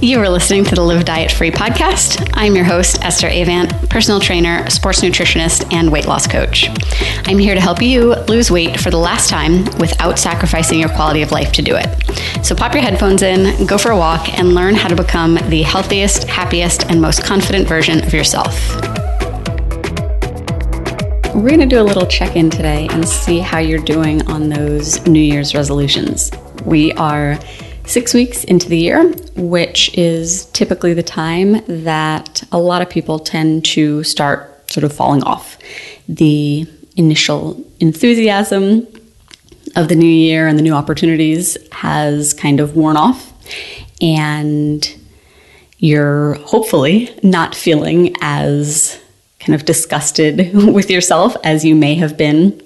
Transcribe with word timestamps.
You 0.00 0.20
are 0.20 0.28
listening 0.28 0.62
to 0.66 0.76
the 0.76 0.80
Live 0.80 1.04
Diet 1.04 1.32
Free 1.32 1.50
podcast. 1.50 2.30
I'm 2.34 2.54
your 2.54 2.64
host, 2.64 3.02
Esther 3.02 3.26
Avant, 3.26 3.68
personal 3.90 4.20
trainer, 4.20 4.70
sports 4.70 5.00
nutritionist, 5.00 5.72
and 5.72 5.90
weight 5.90 6.06
loss 6.06 6.24
coach. 6.24 6.68
I'm 7.26 7.36
here 7.36 7.56
to 7.56 7.60
help 7.60 7.82
you 7.82 8.14
lose 8.26 8.48
weight 8.48 8.78
for 8.78 8.90
the 8.90 8.96
last 8.96 9.28
time 9.28 9.64
without 9.80 10.16
sacrificing 10.16 10.78
your 10.78 10.88
quality 10.90 11.22
of 11.22 11.32
life 11.32 11.50
to 11.50 11.62
do 11.62 11.74
it. 11.74 12.46
So 12.46 12.54
pop 12.54 12.74
your 12.74 12.82
headphones 12.82 13.22
in, 13.22 13.66
go 13.66 13.76
for 13.76 13.90
a 13.90 13.96
walk, 13.96 14.38
and 14.38 14.54
learn 14.54 14.76
how 14.76 14.86
to 14.86 14.94
become 14.94 15.34
the 15.48 15.62
healthiest, 15.62 16.28
happiest, 16.28 16.88
and 16.88 17.02
most 17.02 17.24
confident 17.24 17.66
version 17.66 18.00
of 18.04 18.14
yourself. 18.14 18.54
We're 21.34 21.48
going 21.48 21.58
to 21.58 21.66
do 21.66 21.80
a 21.80 21.82
little 21.82 22.06
check 22.06 22.36
in 22.36 22.50
today 22.50 22.86
and 22.92 23.06
see 23.06 23.40
how 23.40 23.58
you're 23.58 23.82
doing 23.82 24.24
on 24.28 24.48
those 24.48 25.04
New 25.08 25.18
Year's 25.18 25.56
resolutions. 25.56 26.30
We 26.64 26.92
are 26.92 27.36
six 27.88 28.12
weeks 28.12 28.44
into 28.44 28.68
the 28.68 28.76
year, 28.76 29.10
which 29.36 29.96
is 29.96 30.44
typically 30.46 30.92
the 30.92 31.02
time 31.02 31.62
that 31.66 32.42
a 32.52 32.58
lot 32.58 32.82
of 32.82 32.90
people 32.90 33.18
tend 33.18 33.64
to 33.64 34.04
start 34.04 34.70
sort 34.70 34.84
of 34.84 34.92
falling 34.92 35.22
off. 35.22 35.58
The 36.08 36.66
initial 36.96 37.64
enthusiasm 37.80 38.86
of 39.76 39.88
the 39.88 39.96
new 39.96 40.06
year 40.06 40.46
and 40.46 40.58
the 40.58 40.62
new 40.62 40.74
opportunities 40.74 41.56
has 41.72 42.34
kind 42.34 42.60
of 42.60 42.76
worn 42.76 42.96
off, 42.96 43.32
and 44.00 44.94
you're 45.78 46.34
hopefully 46.34 47.16
not 47.22 47.54
feeling 47.54 48.14
as 48.20 49.00
kind 49.40 49.54
of 49.54 49.64
disgusted 49.64 50.50
with 50.74 50.90
yourself 50.90 51.36
as 51.44 51.64
you 51.64 51.74
may 51.74 51.94
have 51.94 52.16
been 52.16 52.60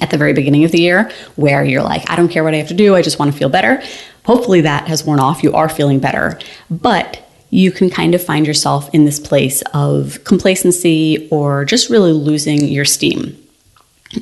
at 0.00 0.10
the 0.10 0.18
very 0.18 0.32
beginning 0.32 0.64
of 0.64 0.72
the 0.72 0.80
year, 0.80 1.10
where 1.36 1.64
you're 1.64 1.82
like, 1.82 2.08
I 2.10 2.16
don't 2.16 2.28
care 2.28 2.42
what 2.42 2.54
I 2.54 2.56
have 2.56 2.68
to 2.68 2.74
do, 2.74 2.94
I 2.96 3.02
just 3.02 3.18
want 3.18 3.32
to 3.32 3.38
feel 3.38 3.48
better. 3.48 3.82
Hopefully 4.26 4.60
that 4.60 4.88
has 4.88 5.04
worn 5.04 5.20
off. 5.20 5.42
You 5.42 5.52
are 5.54 5.68
feeling 5.68 6.00
better. 6.00 6.38
But 6.70 7.22
you 7.50 7.70
can 7.70 7.88
kind 7.88 8.14
of 8.14 8.22
find 8.22 8.46
yourself 8.46 8.92
in 8.92 9.04
this 9.04 9.20
place 9.20 9.62
of 9.72 10.22
complacency 10.24 11.28
or 11.30 11.64
just 11.64 11.88
really 11.90 12.12
losing 12.12 12.64
your 12.64 12.84
steam. 12.84 13.36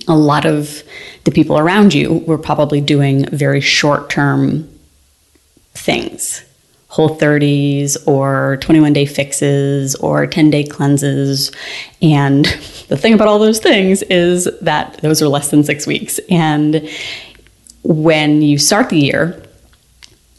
A 0.09 0.17
lot 0.17 0.47
of 0.47 0.83
the 1.25 1.31
people 1.31 1.59
around 1.59 1.95
you 1.95 2.19
were 2.27 2.39
probably 2.39 2.81
doing 2.81 3.27
very 3.27 3.61
short 3.61 4.11
term 4.11 4.69
things 5.73 6.45
whole 6.95 7.19
30s 7.19 7.97
or 8.07 8.57
21 8.61 8.93
day 8.93 9.05
fixes 9.05 9.97
or 9.97 10.29
10 10.29 10.49
day 10.51 10.63
cleanses. 10.63 11.51
And 12.01 12.45
the 12.89 12.97
thing 12.97 13.15
about 13.15 13.27
all 13.27 13.41
those 13.41 13.59
things 13.59 14.03
is 14.03 14.49
that 14.61 14.99
those 14.99 15.21
are 15.21 15.27
less 15.27 15.51
than 15.51 15.65
six 15.65 15.89
weeks. 15.89 16.21
And 16.31 16.89
when 17.83 18.43
you 18.43 18.59
start 18.59 18.91
the 18.91 19.01
year, 19.01 19.43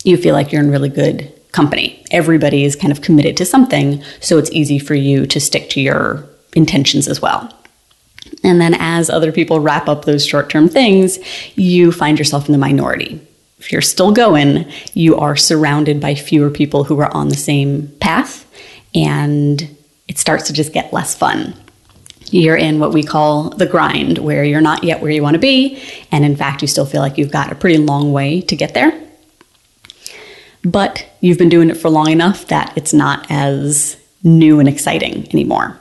you 0.06 0.18
feel 0.18 0.34
like 0.34 0.52
you're 0.52 0.62
in 0.62 0.72
really 0.72 0.90
good 0.90 1.32
company. 1.52 2.04
Everybody 2.12 2.64
is 2.64 2.76
kind 2.76 2.92
of 2.92 3.02
committed 3.02 3.36
to 3.38 3.46
something, 3.46 4.04
so 4.20 4.38
it's 4.38 4.52
easy 4.52 4.78
for 4.78 4.94
you 4.94 5.26
to 5.28 5.40
stick 5.40 5.70
to 5.72 5.82
your 5.82 6.28
intentions 6.54 7.08
as 7.08 7.22
well. 7.22 7.52
And 8.44 8.62
then 8.62 8.76
as 8.76 9.10
other 9.10 9.32
people 9.32 9.60
wrap 9.60 9.88
up 9.88 10.06
those 10.06 10.26
short 10.26 10.50
term 10.50 10.70
things, 10.70 11.18
you 11.56 11.92
find 11.92 12.20
yourself 12.20 12.48
in 12.48 12.52
the 12.52 12.58
minority. 12.58 13.20
If 13.58 13.72
you're 13.72 13.82
still 13.82 14.12
going, 14.12 14.70
you 14.94 15.18
are 15.18 15.36
surrounded 15.36 16.00
by 16.00 16.14
fewer 16.14 16.52
people 16.52 16.84
who 16.84 17.00
are 17.00 17.14
on 17.16 17.30
the 17.30 17.38
same 17.38 17.88
path, 18.00 18.46
and 18.94 19.76
it 20.08 20.20
starts 20.20 20.46
to 20.48 20.54
just 20.54 20.74
get 20.74 20.94
less 20.94 21.16
fun. 21.16 21.56
You're 22.32 22.58
in 22.58 22.80
what 22.80 22.94
we 22.94 23.04
call 23.04 23.50
the 23.50 23.66
grind, 23.66 24.18
where 24.18 24.44
you're 24.44 24.62
not 24.62 24.84
yet 24.84 25.02
where 25.02 25.12
you 25.12 25.24
want 25.24 25.36
to 25.36 25.40
be, 25.40 25.82
and 26.12 26.26
in 26.26 26.36
fact, 26.36 26.62
you 26.62 26.68
still 26.68 26.86
feel 26.86 27.02
like 27.02 27.18
you've 27.18 27.32
got 27.32 27.52
a 27.52 27.56
pretty 27.56 27.78
long 27.78 28.12
way 28.12 28.42
to 28.42 28.56
get 28.56 28.74
there 28.74 29.05
but 30.66 31.08
you've 31.22 31.38
been 31.38 31.50
doing 31.50 31.70
it 31.70 31.78
for 31.78 31.90
long 31.90 32.10
enough 32.10 32.48
that 32.48 32.74
it's 32.76 32.94
not 32.94 33.26
as 33.30 33.98
new 34.24 34.60
and 34.60 34.68
exciting 34.68 35.28
anymore. 35.32 35.80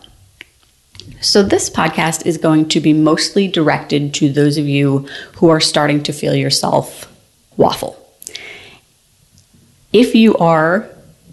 So, 1.21 1.43
this 1.43 1.71
podcast 1.71 2.27
is 2.27 2.37
going 2.37 2.69
to 2.69 2.81
be 2.81 2.93
mostly 2.93 3.49
directed 3.49 4.13
to 4.15 4.31
those 4.31 4.59
of 4.59 4.69
you 4.69 5.09
who 5.37 5.49
are 5.49 5.61
starting 5.61 6.03
to 6.03 6.13
feel 6.13 6.35
yourself 6.35 7.11
waffle. 7.57 7.99
If 9.93 10.15
you 10.15 10.37
are 10.37 10.89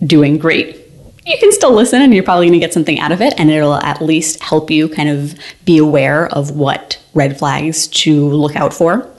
doing 0.05 0.37
great, 0.37 0.77
you 1.25 1.37
can 1.37 1.51
still 1.51 1.73
listen 1.73 2.01
and 2.01 2.13
you're 2.13 2.23
probably 2.23 2.47
going 2.47 2.59
to 2.59 2.65
get 2.65 2.73
something 2.73 2.99
out 2.99 3.11
of 3.11 3.21
it, 3.21 3.33
and 3.37 3.51
it'll 3.51 3.75
at 3.75 4.01
least 4.01 4.41
help 4.41 4.71
you 4.71 4.87
kind 4.87 5.09
of 5.09 5.37
be 5.65 5.77
aware 5.77 6.27
of 6.27 6.51
what 6.51 7.01
red 7.13 7.37
flags 7.37 7.87
to 7.87 8.29
look 8.29 8.55
out 8.55 8.73
for 8.73 9.09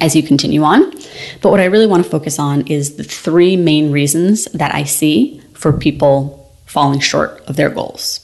as 0.00 0.14
you 0.14 0.22
continue 0.22 0.62
on. 0.62 0.92
But 1.40 1.50
what 1.50 1.60
I 1.60 1.66
really 1.66 1.86
want 1.86 2.04
to 2.04 2.10
focus 2.10 2.38
on 2.38 2.66
is 2.66 2.96
the 2.96 3.04
three 3.04 3.56
main 3.56 3.90
reasons 3.90 4.46
that 4.46 4.74
I 4.74 4.84
see 4.84 5.40
for 5.54 5.72
people 5.72 6.52
falling 6.66 7.00
short 7.00 7.40
of 7.46 7.56
their 7.56 7.70
goals. 7.70 8.20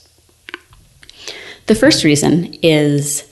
The 1.67 1.75
first 1.75 2.03
reason 2.03 2.55
is 2.61 3.29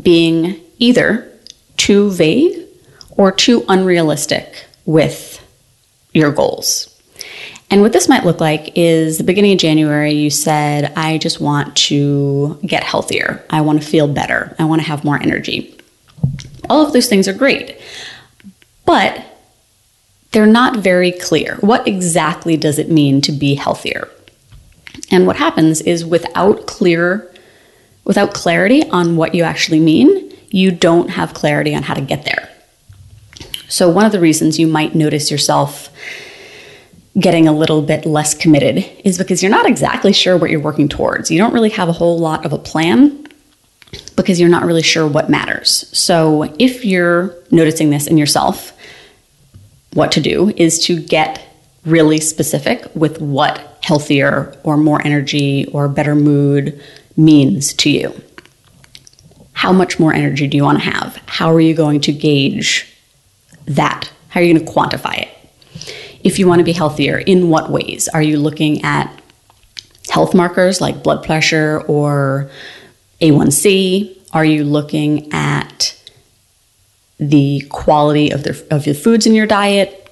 being 0.00 0.60
either 0.78 1.30
too 1.76 2.10
vague 2.10 2.64
or 3.10 3.32
too 3.32 3.64
unrealistic 3.68 4.64
with 4.86 5.44
your 6.12 6.32
goals. 6.32 6.94
And 7.70 7.82
what 7.82 7.92
this 7.92 8.08
might 8.08 8.24
look 8.24 8.40
like 8.40 8.72
is 8.76 9.18
the 9.18 9.24
beginning 9.24 9.52
of 9.52 9.58
January, 9.58 10.12
you 10.12 10.30
said, 10.30 10.92
I 10.96 11.18
just 11.18 11.40
want 11.40 11.76
to 11.76 12.58
get 12.64 12.82
healthier. 12.82 13.44
I 13.50 13.60
want 13.60 13.82
to 13.82 13.86
feel 13.86 14.08
better. 14.08 14.56
I 14.58 14.64
want 14.64 14.80
to 14.80 14.88
have 14.88 15.04
more 15.04 15.20
energy. 15.20 15.76
All 16.70 16.86
of 16.86 16.94
those 16.94 17.08
things 17.08 17.28
are 17.28 17.34
great, 17.34 17.78
but 18.88 19.22
they're 20.32 20.46
not 20.46 20.78
very 20.78 21.12
clear. 21.12 21.56
What 21.56 21.86
exactly 21.86 22.56
does 22.56 22.78
it 22.78 22.90
mean 22.90 23.20
to 23.20 23.32
be 23.32 23.54
healthier? 23.54 24.08
And 25.10 25.26
what 25.26 25.36
happens 25.36 25.82
is 25.82 26.06
without 26.06 26.66
clear 26.66 27.30
without 28.08 28.32
clarity 28.32 28.88
on 28.88 29.16
what 29.16 29.34
you 29.34 29.44
actually 29.44 29.78
mean, 29.78 30.34
you 30.48 30.70
don't 30.70 31.10
have 31.10 31.34
clarity 31.34 31.74
on 31.74 31.82
how 31.82 31.92
to 31.92 32.00
get 32.00 32.24
there. 32.24 32.48
So 33.68 33.90
one 33.90 34.06
of 34.06 34.12
the 34.12 34.20
reasons 34.20 34.58
you 34.58 34.66
might 34.66 34.94
notice 34.94 35.30
yourself 35.30 35.90
getting 37.20 37.46
a 37.46 37.52
little 37.52 37.82
bit 37.82 38.06
less 38.06 38.32
committed 38.32 38.78
is 39.04 39.18
because 39.18 39.42
you're 39.42 39.50
not 39.50 39.66
exactly 39.66 40.14
sure 40.14 40.38
what 40.38 40.48
you're 40.48 40.60
working 40.60 40.88
towards. 40.88 41.30
You 41.30 41.36
don't 41.38 41.52
really 41.52 41.68
have 41.70 41.90
a 41.90 41.92
whole 41.92 42.18
lot 42.18 42.46
of 42.46 42.54
a 42.54 42.58
plan 42.58 43.26
because 44.16 44.40
you're 44.40 44.48
not 44.48 44.64
really 44.64 44.82
sure 44.82 45.06
what 45.06 45.28
matters. 45.28 45.88
So, 45.96 46.54
if 46.58 46.84
you're 46.84 47.34
noticing 47.50 47.90
this 47.90 48.06
in 48.06 48.18
yourself, 48.18 48.72
what 49.94 50.12
to 50.12 50.20
do 50.20 50.52
is 50.56 50.84
to 50.86 51.00
get 51.00 51.44
really 51.84 52.18
specific 52.18 52.86
with 52.94 53.20
what 53.20 53.78
healthier 53.82 54.54
or 54.62 54.76
more 54.76 55.04
energy 55.04 55.66
or 55.72 55.88
better 55.88 56.14
mood 56.14 56.80
means 57.16 57.72
to 57.74 57.90
you. 57.90 58.12
How 59.52 59.72
much 59.72 59.98
more 59.98 60.12
energy 60.12 60.46
do 60.46 60.56
you 60.56 60.62
want 60.62 60.78
to 60.78 60.90
have? 60.90 61.16
How 61.26 61.52
are 61.52 61.60
you 61.60 61.74
going 61.74 62.00
to 62.02 62.12
gauge 62.12 62.86
that? 63.66 64.10
How 64.28 64.40
are 64.40 64.42
you 64.42 64.54
going 64.54 64.64
to 64.64 64.72
quantify 64.72 65.18
it? 65.18 65.28
If 66.22 66.38
you 66.38 66.46
want 66.46 66.60
to 66.60 66.64
be 66.64 66.72
healthier, 66.72 67.18
in 67.18 67.48
what 67.48 67.70
ways? 67.70 68.08
Are 68.08 68.22
you 68.22 68.38
looking 68.38 68.82
at 68.82 69.12
health 70.10 70.34
markers 70.34 70.80
like 70.80 71.02
blood 71.02 71.24
pressure 71.24 71.82
or 71.88 72.50
a1C? 73.20 74.18
Are 74.32 74.44
you 74.44 74.64
looking 74.64 75.32
at 75.32 75.97
the 77.18 77.60
quality 77.68 78.30
of, 78.30 78.44
the, 78.44 78.66
of 78.70 78.84
the 78.84 78.94
foods 78.94 79.26
in 79.26 79.34
your 79.34 79.46
diet? 79.46 80.04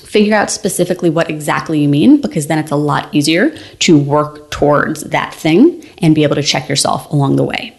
Figure 0.00 0.34
out 0.34 0.50
specifically 0.50 1.10
what 1.10 1.30
exactly 1.30 1.80
you 1.80 1.88
mean 1.88 2.20
because 2.20 2.46
then 2.46 2.58
it's 2.58 2.70
a 2.70 2.76
lot 2.76 3.14
easier 3.14 3.50
to 3.80 3.98
work 3.98 4.50
towards 4.50 5.02
that 5.04 5.34
thing 5.34 5.84
and 5.98 6.14
be 6.14 6.22
able 6.22 6.34
to 6.36 6.42
check 6.42 6.68
yourself 6.68 7.10
along 7.10 7.36
the 7.36 7.44
way. 7.44 7.76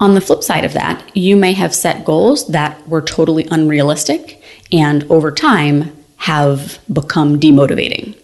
On 0.00 0.14
the 0.14 0.20
flip 0.20 0.42
side 0.42 0.64
of 0.64 0.72
that, 0.72 1.16
you 1.16 1.36
may 1.36 1.52
have 1.52 1.74
set 1.74 2.04
goals 2.04 2.48
that 2.48 2.88
were 2.88 3.02
totally 3.02 3.46
unrealistic 3.50 4.42
and 4.72 5.04
over 5.04 5.30
time 5.30 5.96
have 6.16 6.80
become 6.92 7.38
demotivating. 7.38 8.16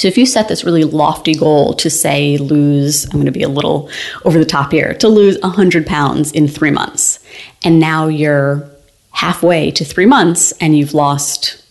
So 0.00 0.08
if 0.08 0.16
you 0.16 0.24
set 0.24 0.48
this 0.48 0.64
really 0.64 0.84
lofty 0.84 1.34
goal 1.34 1.74
to 1.74 1.90
say 1.90 2.38
lose, 2.38 3.04
I'm 3.04 3.10
going 3.10 3.26
to 3.26 3.30
be 3.30 3.42
a 3.42 3.50
little 3.50 3.90
over 4.24 4.38
the 4.38 4.46
top 4.46 4.72
here, 4.72 4.94
to 4.94 5.08
lose 5.08 5.38
100 5.40 5.86
pounds 5.86 6.32
in 6.32 6.48
three 6.48 6.70
months, 6.70 7.18
and 7.62 7.78
now 7.78 8.08
you're 8.08 8.66
halfway 9.10 9.70
to 9.72 9.84
three 9.84 10.06
months 10.06 10.52
and 10.52 10.74
you've 10.74 10.94
lost 10.94 11.62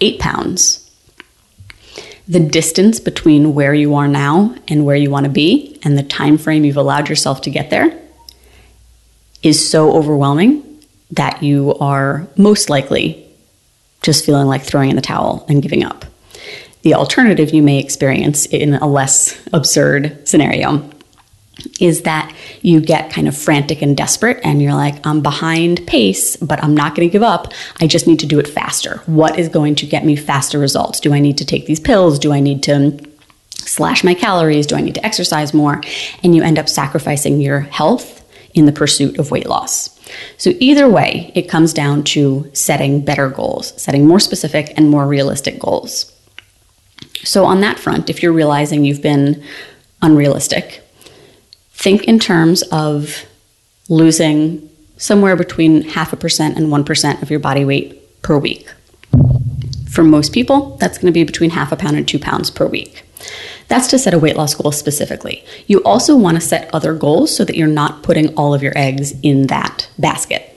eight 0.00 0.18
pounds, 0.18 0.90
the 2.26 2.40
distance 2.40 2.98
between 2.98 3.54
where 3.54 3.72
you 3.72 3.94
are 3.94 4.08
now 4.08 4.56
and 4.66 4.84
where 4.84 4.96
you 4.96 5.08
want 5.08 5.22
to 5.22 5.30
be 5.30 5.78
and 5.84 5.96
the 5.96 6.02
time 6.02 6.36
frame 6.36 6.64
you've 6.64 6.76
allowed 6.76 7.08
yourself 7.08 7.40
to 7.42 7.50
get 7.50 7.70
there 7.70 7.96
is 9.44 9.70
so 9.70 9.92
overwhelming 9.92 10.64
that 11.12 11.40
you 11.40 11.72
are 11.76 12.26
most 12.36 12.68
likely 12.68 13.24
just 14.02 14.26
feeling 14.26 14.48
like 14.48 14.64
throwing 14.64 14.90
in 14.90 14.96
the 14.96 15.02
towel 15.02 15.46
and 15.48 15.62
giving 15.62 15.84
up 15.84 16.04
the 16.82 16.94
alternative 16.94 17.54
you 17.54 17.62
may 17.62 17.78
experience 17.78 18.46
in 18.46 18.74
a 18.74 18.86
less 18.86 19.40
absurd 19.52 20.26
scenario 20.26 20.88
is 21.80 22.02
that 22.02 22.34
you 22.62 22.80
get 22.80 23.12
kind 23.12 23.28
of 23.28 23.36
frantic 23.36 23.82
and 23.82 23.96
desperate 23.96 24.40
and 24.42 24.60
you're 24.60 24.74
like, 24.74 25.04
I'm 25.06 25.22
behind 25.22 25.86
pace, 25.86 26.36
but 26.36 26.62
I'm 26.62 26.74
not 26.74 26.94
going 26.94 27.08
to 27.08 27.12
give 27.12 27.22
up. 27.22 27.52
I 27.80 27.86
just 27.86 28.06
need 28.06 28.18
to 28.20 28.26
do 28.26 28.38
it 28.38 28.48
faster. 28.48 28.98
What 29.06 29.38
is 29.38 29.48
going 29.48 29.74
to 29.76 29.86
get 29.86 30.04
me 30.04 30.16
faster 30.16 30.58
results? 30.58 30.98
Do 30.98 31.12
I 31.12 31.20
need 31.20 31.38
to 31.38 31.44
take 31.44 31.66
these 31.66 31.80
pills? 31.80 32.18
Do 32.18 32.32
I 32.32 32.40
need 32.40 32.62
to 32.64 32.98
slash 33.50 34.02
my 34.02 34.14
calories? 34.14 34.66
Do 34.66 34.76
I 34.76 34.80
need 34.80 34.94
to 34.96 35.06
exercise 35.06 35.54
more? 35.54 35.80
And 36.24 36.34
you 36.34 36.42
end 36.42 36.58
up 36.58 36.68
sacrificing 36.68 37.40
your 37.40 37.60
health 37.60 38.18
in 38.54 38.66
the 38.66 38.72
pursuit 38.72 39.18
of 39.18 39.30
weight 39.30 39.46
loss. 39.46 39.98
So, 40.36 40.52
either 40.58 40.88
way, 40.88 41.32
it 41.34 41.48
comes 41.48 41.72
down 41.72 42.04
to 42.04 42.50
setting 42.52 43.02
better 43.02 43.30
goals, 43.30 43.80
setting 43.80 44.06
more 44.06 44.20
specific 44.20 44.74
and 44.76 44.90
more 44.90 45.06
realistic 45.06 45.58
goals. 45.58 46.12
So, 47.24 47.44
on 47.44 47.60
that 47.60 47.78
front, 47.78 48.10
if 48.10 48.22
you're 48.22 48.32
realizing 48.32 48.84
you've 48.84 49.02
been 49.02 49.42
unrealistic, 50.00 50.82
think 51.72 52.04
in 52.04 52.18
terms 52.18 52.62
of 52.72 53.24
losing 53.88 54.68
somewhere 54.96 55.36
between 55.36 55.82
half 55.82 56.12
a 56.12 56.16
percent 56.16 56.56
and 56.56 56.68
1% 56.68 57.22
of 57.22 57.30
your 57.30 57.40
body 57.40 57.64
weight 57.64 58.22
per 58.22 58.38
week. 58.38 58.72
For 59.90 60.04
most 60.04 60.32
people, 60.32 60.76
that's 60.76 60.96
going 60.96 61.12
to 61.12 61.12
be 61.12 61.24
between 61.24 61.50
half 61.50 61.72
a 61.72 61.76
pound 61.76 61.96
and 61.96 62.06
two 62.06 62.18
pounds 62.18 62.50
per 62.50 62.66
week. 62.66 63.04
That's 63.68 63.88
to 63.88 63.98
set 63.98 64.14
a 64.14 64.18
weight 64.18 64.36
loss 64.36 64.54
goal 64.54 64.72
specifically. 64.72 65.44
You 65.66 65.82
also 65.82 66.16
want 66.16 66.36
to 66.36 66.40
set 66.40 66.72
other 66.72 66.94
goals 66.94 67.34
so 67.36 67.44
that 67.44 67.56
you're 67.56 67.66
not 67.66 68.02
putting 68.02 68.34
all 68.34 68.54
of 68.54 68.62
your 68.62 68.72
eggs 68.76 69.12
in 69.22 69.48
that 69.48 69.88
basket. 69.98 70.48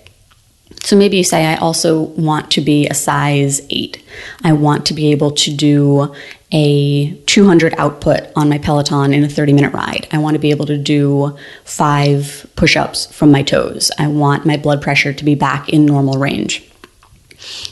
So 0.83 0.95
maybe 0.95 1.17
you 1.17 1.23
say, 1.23 1.45
I 1.45 1.55
also 1.55 2.01
want 2.01 2.51
to 2.51 2.61
be 2.61 2.87
a 2.87 2.93
size 2.93 3.61
eight. 3.69 4.03
I 4.43 4.53
want 4.53 4.85
to 4.87 4.93
be 4.93 5.11
able 5.11 5.31
to 5.31 5.51
do 5.51 6.13
a 6.51 7.13
200 7.25 7.73
output 7.77 8.21
on 8.35 8.49
my 8.49 8.57
Peloton 8.57 9.13
in 9.13 9.23
a 9.23 9.29
30 9.29 9.53
minute 9.53 9.73
ride. 9.73 10.07
I 10.11 10.19
want 10.19 10.35
to 10.35 10.39
be 10.39 10.51
able 10.51 10.65
to 10.67 10.77
do 10.77 11.37
five 11.63 12.45
push 12.55 12.77
ups 12.77 13.07
from 13.07 13.31
my 13.31 13.43
toes. 13.43 13.91
I 13.97 14.07
want 14.07 14.45
my 14.45 14.57
blood 14.57 14.81
pressure 14.81 15.13
to 15.13 15.25
be 15.25 15.35
back 15.35 15.69
in 15.69 15.85
normal 15.85 16.19
range. 16.19 16.63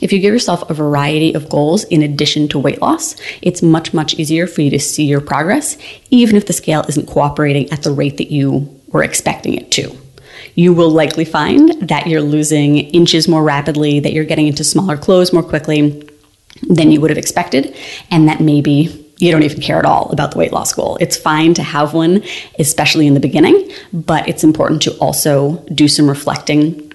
If 0.02 0.12
you 0.12 0.20
give 0.20 0.34
yourself 0.34 0.70
a 0.70 0.74
variety 0.74 1.34
of 1.34 1.50
goals 1.50 1.84
in 1.86 2.04
addition 2.04 2.48
to 2.50 2.60
weight 2.60 2.81
loss, 2.81 3.16
it's 3.42 3.62
much, 3.62 3.94
much 3.94 4.14
easier 4.16 4.46
for 4.46 4.62
you 4.62 4.70
to 4.72 4.80
see 4.80 5.06
your 5.06 5.22
progress, 5.22 5.78
even 6.10 6.36
if 6.36 6.48
the 6.48 6.54
scale 6.54 6.84
isn't 6.88 7.08
cooperating 7.08 7.72
at 7.72 7.84
the 7.84 7.92
rate 7.92 8.18
that 8.18 8.31
you 8.31 8.80
were 8.88 9.04
expecting 9.04 9.56
it 9.56 9.72
to. 9.72 9.96
You 10.56 10.74
will 10.74 10.92
likely 10.92 11.25
find 11.25 11.70
that 11.88 12.06
you're 12.06 12.22
losing 12.22 12.78
inches 12.78 13.28
more 13.28 13.44
rapidly, 13.44 14.00
that 14.02 14.14
you're 14.14 14.25
getting 14.25 14.48
into 14.48 14.64
smaller 14.64 14.98
clothes 14.98 15.34
more 15.34 15.42
quickly 15.42 16.08
than 16.69 16.92
you 16.92 17.01
would 17.01 17.10
have 17.10 17.18
expected, 17.18 17.75
and 18.12 18.27
that 18.27 18.39
maybe 18.39 19.00
you 19.18 19.31
don't 19.31 19.44
even 19.44 19.62
care 19.62 19.80
at 19.80 19.86
all 19.86 20.10
about 20.12 20.31
the 20.31 20.38
weight 20.38 20.51
loss 20.51 20.74
goal. 20.74 20.98
It's 21.00 21.15
fine 21.15 21.54
to 21.54 21.63
have 21.63 21.94
one, 21.94 22.24
especially 22.60 23.07
in 23.07 23.13
the 23.13 23.19
beginning, 23.19 23.71
but 23.94 24.27
it's 24.27 24.44
important 24.44 24.81
to 24.83 24.92
also 24.98 25.63
do 25.74 25.88
some 25.88 26.10
reflecting 26.10 26.92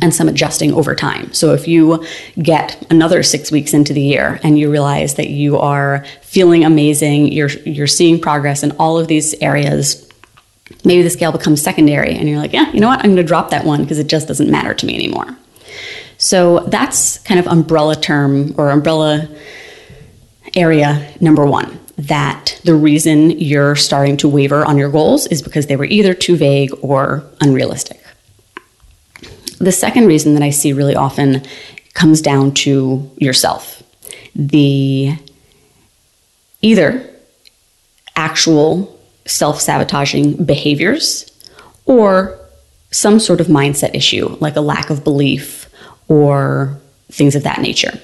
and 0.00 0.14
some 0.14 0.28
adjusting 0.28 0.72
over 0.72 0.94
time. 0.94 1.32
So 1.32 1.52
if 1.52 1.68
you 1.68 2.04
get 2.40 2.86
another 2.90 3.22
6 3.22 3.50
weeks 3.50 3.74
into 3.74 3.92
the 3.92 4.00
year 4.00 4.40
and 4.42 4.58
you 4.58 4.70
realize 4.70 5.14
that 5.14 5.28
you 5.28 5.58
are 5.58 6.04
feeling 6.22 6.64
amazing, 6.64 7.32
you're 7.32 7.50
you're 7.66 7.86
seeing 7.86 8.20
progress 8.20 8.62
in 8.62 8.70
all 8.72 8.98
of 8.98 9.08
these 9.08 9.34
areas, 9.34 10.08
maybe 10.84 11.02
the 11.02 11.10
scale 11.10 11.32
becomes 11.32 11.60
secondary 11.60 12.14
and 12.14 12.28
you're 12.28 12.38
like, 12.38 12.52
"Yeah, 12.52 12.70
you 12.72 12.80
know 12.80 12.88
what? 12.88 13.00
I'm 13.00 13.06
going 13.06 13.16
to 13.16 13.22
drop 13.24 13.50
that 13.50 13.64
one 13.64 13.82
because 13.82 13.98
it 13.98 14.06
just 14.06 14.28
doesn't 14.28 14.50
matter 14.50 14.74
to 14.74 14.86
me 14.86 14.94
anymore." 14.94 15.36
So 16.20 16.60
that's 16.68 17.18
kind 17.20 17.40
of 17.40 17.46
umbrella 17.46 17.96
term 17.96 18.54
or 18.58 18.68
umbrella 18.70 19.26
area 20.54 21.10
number 21.18 21.46
1 21.46 21.78
that 21.96 22.60
the 22.64 22.74
reason 22.74 23.30
you're 23.30 23.74
starting 23.74 24.18
to 24.18 24.28
waver 24.28 24.62
on 24.64 24.76
your 24.76 24.90
goals 24.90 25.26
is 25.28 25.40
because 25.40 25.66
they 25.66 25.76
were 25.76 25.86
either 25.86 26.12
too 26.12 26.36
vague 26.36 26.70
or 26.82 27.24
unrealistic. 27.40 28.02
The 29.58 29.72
second 29.72 30.06
reason 30.06 30.34
that 30.34 30.42
I 30.42 30.50
see 30.50 30.74
really 30.74 30.94
often 30.94 31.42
comes 31.94 32.20
down 32.20 32.52
to 32.52 33.10
yourself. 33.16 33.82
The 34.34 35.16
either 36.60 37.08
actual 38.14 38.98
self 39.24 39.58
sabotaging 39.58 40.44
behaviors 40.44 41.30
or 41.86 42.38
some 42.90 43.18
sort 43.20 43.40
of 43.40 43.46
mindset 43.46 43.94
issue, 43.94 44.36
like 44.40 44.56
a 44.56 44.60
lack 44.60 44.90
of 44.90 45.02
belief 45.02 45.59
or 46.10 46.76
things 47.08 47.34
of 47.36 47.44
that 47.44 47.60
nature. 47.60 47.98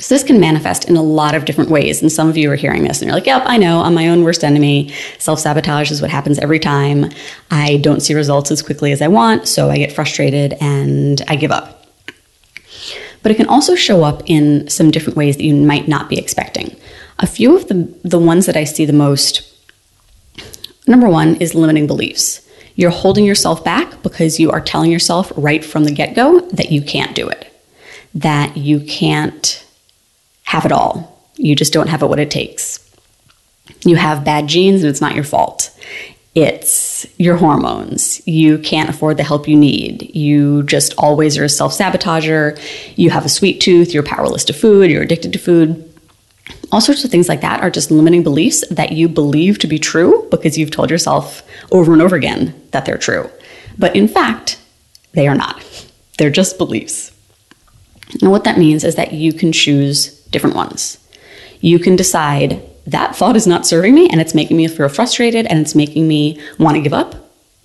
So 0.00 0.14
this 0.14 0.22
can 0.22 0.40
manifest 0.40 0.88
in 0.88 0.96
a 0.96 1.02
lot 1.02 1.34
of 1.34 1.44
different 1.44 1.70
ways. 1.70 2.00
And 2.02 2.10
some 2.10 2.28
of 2.28 2.36
you 2.36 2.50
are 2.50 2.56
hearing 2.56 2.84
this 2.84 3.00
and 3.00 3.08
you're 3.08 3.16
like, 3.16 3.26
yep, 3.26 3.42
I 3.46 3.56
know, 3.56 3.80
I'm 3.82 3.94
my 3.94 4.08
own 4.08 4.24
worst 4.24 4.42
enemy. 4.42 4.92
Self 5.18 5.40
sabotage 5.40 5.90
is 5.90 6.00
what 6.00 6.10
happens 6.10 6.38
every 6.38 6.58
time. 6.58 7.10
I 7.50 7.78
don't 7.78 8.00
see 8.00 8.14
results 8.14 8.50
as 8.50 8.62
quickly 8.62 8.92
as 8.92 9.02
I 9.02 9.08
want, 9.08 9.48
so 9.48 9.70
I 9.70 9.76
get 9.76 9.92
frustrated 9.92 10.54
and 10.60 11.20
I 11.28 11.36
give 11.36 11.50
up. 11.50 11.84
But 13.22 13.32
it 13.32 13.34
can 13.34 13.48
also 13.48 13.74
show 13.74 14.04
up 14.04 14.22
in 14.26 14.68
some 14.68 14.92
different 14.92 15.16
ways 15.16 15.36
that 15.36 15.44
you 15.44 15.54
might 15.54 15.88
not 15.88 16.08
be 16.08 16.16
expecting. 16.16 16.76
A 17.18 17.26
few 17.26 17.56
of 17.56 17.66
the, 17.66 17.92
the 18.04 18.20
ones 18.20 18.46
that 18.46 18.56
I 18.56 18.62
see 18.62 18.84
the 18.84 18.92
most 18.92 19.42
number 20.86 21.08
one 21.08 21.34
is 21.36 21.56
limiting 21.56 21.88
beliefs. 21.88 22.47
You're 22.78 22.92
holding 22.92 23.24
yourself 23.24 23.64
back 23.64 24.04
because 24.04 24.38
you 24.38 24.52
are 24.52 24.60
telling 24.60 24.92
yourself 24.92 25.32
right 25.36 25.64
from 25.64 25.82
the 25.82 25.90
get 25.90 26.14
go 26.14 26.42
that 26.52 26.70
you 26.70 26.80
can't 26.80 27.16
do 27.16 27.28
it, 27.28 27.52
that 28.14 28.56
you 28.56 28.78
can't 28.78 29.66
have 30.44 30.64
it 30.64 30.70
all. 30.70 31.20
You 31.34 31.56
just 31.56 31.72
don't 31.72 31.88
have 31.88 32.04
it 32.04 32.06
what 32.06 32.20
it 32.20 32.30
takes. 32.30 32.78
You 33.84 33.96
have 33.96 34.24
bad 34.24 34.46
genes 34.46 34.84
and 34.84 34.90
it's 34.90 35.00
not 35.00 35.16
your 35.16 35.24
fault. 35.24 35.76
It's 36.36 37.04
your 37.18 37.36
hormones. 37.36 38.24
You 38.28 38.58
can't 38.58 38.88
afford 38.88 39.16
the 39.16 39.24
help 39.24 39.48
you 39.48 39.56
need. 39.56 40.14
You 40.14 40.62
just 40.62 40.94
always 40.98 41.36
are 41.36 41.44
a 41.44 41.48
self 41.48 41.76
sabotager. 41.76 42.56
You 42.96 43.10
have 43.10 43.24
a 43.24 43.28
sweet 43.28 43.60
tooth. 43.60 43.92
You're 43.92 44.04
powerless 44.04 44.44
to 44.44 44.52
food. 44.52 44.88
You're 44.88 45.02
addicted 45.02 45.32
to 45.32 45.40
food. 45.40 45.87
All 46.70 46.80
sorts 46.80 47.04
of 47.04 47.10
things 47.10 47.28
like 47.28 47.40
that 47.40 47.62
are 47.62 47.70
just 47.70 47.90
limiting 47.90 48.22
beliefs 48.22 48.62
that 48.70 48.92
you 48.92 49.08
believe 49.08 49.58
to 49.60 49.66
be 49.66 49.78
true 49.78 50.26
because 50.30 50.58
you've 50.58 50.70
told 50.70 50.90
yourself 50.90 51.42
over 51.72 51.92
and 51.92 52.02
over 52.02 52.14
again 52.14 52.54
that 52.72 52.84
they're 52.84 52.98
true. 52.98 53.30
But 53.78 53.96
in 53.96 54.06
fact, 54.06 54.58
they 55.12 55.28
are 55.28 55.34
not. 55.34 55.64
They're 56.18 56.30
just 56.30 56.58
beliefs. 56.58 57.12
And 58.20 58.30
what 58.30 58.44
that 58.44 58.58
means 58.58 58.84
is 58.84 58.96
that 58.96 59.12
you 59.12 59.32
can 59.32 59.52
choose 59.52 60.08
different 60.26 60.56
ones. 60.56 60.98
You 61.60 61.78
can 61.78 61.96
decide 61.96 62.62
that 62.86 63.14
thought 63.14 63.36
is 63.36 63.46
not 63.46 63.66
serving 63.66 63.94
me 63.94 64.08
and 64.08 64.20
it's 64.20 64.34
making 64.34 64.56
me 64.56 64.66
feel 64.68 64.88
frustrated 64.88 65.46
and 65.46 65.58
it's 65.58 65.74
making 65.74 66.08
me 66.08 66.40
want 66.58 66.76
to 66.76 66.82
give 66.82 66.94
up. 66.94 67.14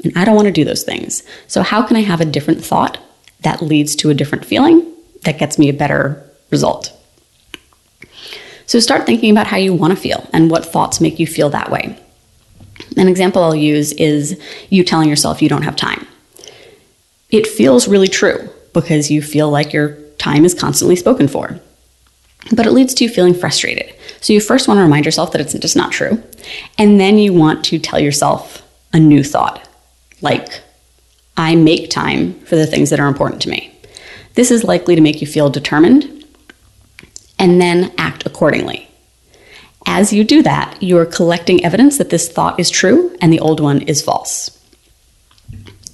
And 0.04 0.18
I 0.18 0.26
don't 0.26 0.36
want 0.36 0.48
to 0.48 0.52
do 0.52 0.66
those 0.66 0.84
things. 0.84 1.24
So, 1.48 1.62
how 1.62 1.82
can 1.82 1.96
I 1.96 2.02
have 2.02 2.20
a 2.20 2.26
different 2.26 2.64
thought 2.64 2.98
that 3.42 3.62
leads 3.62 3.96
to 3.98 4.10
a 4.10 4.14
different 4.14 4.46
feeling 4.46 4.86
that 5.24 5.40
gets 5.40 5.58
me 5.58 5.70
a 5.70 5.74
better 5.74 6.30
result? 6.52 6.92
So, 8.66 8.80
start 8.80 9.06
thinking 9.06 9.32
about 9.32 9.48
how 9.48 9.58
you 9.58 9.74
want 9.74 9.92
to 9.92 10.00
feel 10.00 10.28
and 10.34 10.50
what 10.50 10.66
thoughts 10.66 11.02
make 11.02 11.20
you 11.20 11.28
feel 11.28 11.50
that 11.50 11.70
way. 11.70 12.00
An 12.98 13.08
example 13.08 13.44
I'll 13.44 13.56
use 13.56 13.92
is 13.94 14.40
you 14.70 14.84
telling 14.84 15.10
yourself 15.10 15.42
you 15.42 15.50
don't 15.50 15.64
have 15.64 15.76
time. 15.76 16.08
It 17.30 17.48
feels 17.48 17.88
really 17.88 18.08
true 18.08 18.50
because 18.74 19.12
you 19.12 19.22
feel 19.22 19.50
like 19.50 19.74
your 19.74 19.98
time 20.18 20.46
is 20.46 20.54
constantly 20.54 20.96
spoken 20.96 21.28
for 21.28 21.60
but 22.52 22.66
it 22.66 22.72
leads 22.72 22.94
to 22.96 23.04
you 23.04 23.10
feeling 23.10 23.34
frustrated. 23.34 23.94
So 24.20 24.34
you 24.34 24.42
first 24.42 24.68
want 24.68 24.78
to 24.78 24.84
remind 24.84 25.06
yourself 25.06 25.32
that 25.32 25.42
it's 25.42 25.54
just 25.54 25.76
not 25.76 25.92
true. 25.92 26.22
And 26.78 27.00
then 27.00 27.18
you 27.18 27.34
want 27.34 27.64
to 27.66 27.80
tell 27.80 28.00
yourself 28.00 28.62
a 28.92 29.00
new 29.00 29.24
thought, 29.24 29.68
like, 30.22 30.62
I 31.36 31.56
make 31.56 31.90
time 31.90 32.40
for 32.42 32.56
the 32.56 32.68
things 32.68 32.90
that 32.90 33.00
are 33.00 33.08
important 33.08 33.42
to 33.44 33.50
me. 33.50 33.76
This 34.36 34.52
is 34.52 34.64
likely 34.64 34.96
to 34.96 35.02
make 35.02 35.22
you 35.22 35.28
feel 35.28 35.50
determined 35.50 36.23
and 37.40 37.62
then 37.62 37.92
act 37.98 38.26
accordingly. 38.26 38.88
As 39.86 40.14
you 40.14 40.24
do 40.24 40.42
that, 40.44 40.82
you're 40.82 41.06
collecting 41.06 41.64
evidence 41.64 41.98
that 41.98 42.10
this 42.10 42.30
thought 42.30 42.60
is 42.60 42.70
true 42.70 43.16
and 43.22 43.32
the 43.34 43.40
old 43.40 43.60
one 43.60 43.82
is 43.82 44.02
false. 44.02 44.58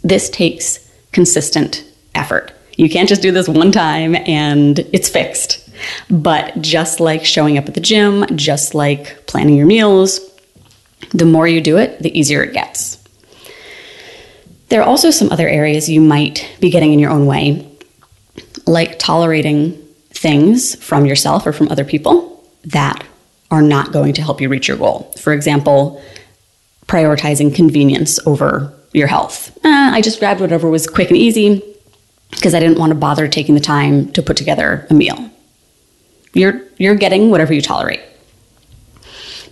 This 0.03 0.29
takes 0.29 0.89
consistent 1.12 1.84
effort. 2.15 2.53
You 2.77 2.89
can't 2.89 3.10
just 3.10 3.22
do 3.22 3.31
this 3.31 3.50
one 3.50 3.72
time 3.72 4.15
and 4.15 4.79
it's 4.93 5.10
fixed. 5.10 5.69
But 6.10 6.62
just 6.62 7.00
like 7.00 7.25
showing 7.25 7.58
up 7.58 7.67
at 7.67 7.74
the 7.74 7.81
gym, 7.81 8.25
just 8.36 8.75
like 8.75 9.25
planning 9.25 9.55
your 9.55 9.65
meals, 9.65 10.19
the 11.12 11.25
more 11.25 11.48
you 11.48 11.62
do 11.62 11.77
it, 11.77 12.00
the 12.00 12.17
easier 12.17 12.43
it 12.43 12.53
gets. 12.53 12.98
There 14.69 14.81
are 14.81 14.88
also 14.88 15.10
some 15.10 15.31
other 15.31 15.48
areas 15.48 15.89
you 15.89 16.00
might 16.00 16.48
be 16.60 16.69
getting 16.69 16.93
in 16.93 17.00
your 17.00 17.10
own 17.10 17.25
way, 17.25 17.67
like 18.67 19.00
tolerating 19.00 19.84
things 20.19 20.75
from 20.83 21.05
yourself 21.05 21.47
or 21.47 21.53
from 21.53 21.69
other 21.69 21.85
people 21.85 22.43
that 22.65 23.03
are 23.51 23.61
not 23.61 23.91
going 23.91 24.13
to 24.13 24.21
help 24.21 24.41
you 24.41 24.49
reach 24.49 24.67
your 24.67 24.77
goal. 24.77 25.11
For 25.17 25.31
example, 25.33 26.01
prioritizing 26.88 27.55
convenience 27.55 28.19
over 28.27 28.73
your 28.91 29.07
health. 29.07 29.57
Eh, 29.63 29.91
I 29.93 30.01
just 30.01 30.19
grabbed 30.19 30.41
whatever 30.41 30.69
was 30.69 30.88
quick 30.88 31.09
and 31.09 31.17
easy 31.17 31.63
because 32.31 32.53
I 32.53 32.59
didn't 32.59 32.77
want 32.79 32.91
to 32.91 32.95
bother 32.95 33.27
taking 33.27 33.55
the 33.55 33.61
time 33.61 34.11
to 34.13 34.21
put 34.21 34.35
together 34.38 34.85
a 34.89 34.93
meal. 34.93 35.29
You're 36.33 36.61
you're 36.77 36.95
getting 36.95 37.29
whatever 37.31 37.53
you 37.53 37.61
tolerate. 37.61 38.01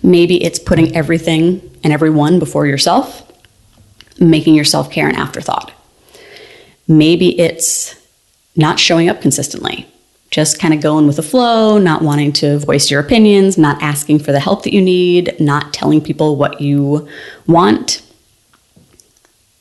Maybe 0.02 0.42
it's 0.42 0.58
putting 0.58 0.94
everything 0.94 1.60
and 1.82 1.92
everyone 1.92 2.38
before 2.38 2.66
yourself. 2.66 3.24
making 4.20 4.54
your 4.54 4.64
self 4.64 4.90
care 4.90 5.08
an 5.08 5.14
afterthought. 5.14 5.70
Maybe 6.88 7.38
it's 7.38 7.94
not 8.56 8.78
showing 8.80 9.08
up 9.08 9.20
consistently, 9.22 9.86
just 10.30 10.60
kind 10.60 10.74
of 10.74 10.80
going 10.80 11.06
with 11.06 11.16
the 11.16 11.22
flow, 11.22 11.78
not 11.78 12.02
wanting 12.02 12.32
to 12.34 12.58
voice 12.58 12.90
your 12.90 13.00
opinions, 13.00 13.56
not 13.56 13.82
asking 13.82 14.18
for 14.18 14.32
the 14.32 14.40
help 14.40 14.62
that 14.64 14.74
you 14.74 14.82
need, 14.82 15.38
not 15.40 15.72
telling 15.72 16.00
people 16.02 16.36
what 16.36 16.60
you 16.60 17.08
want, 17.46 18.02